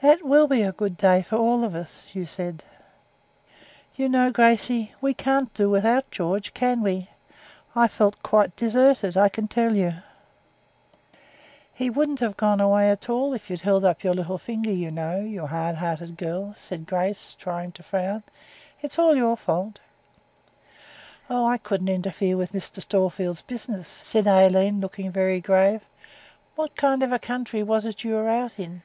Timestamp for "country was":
27.18-27.84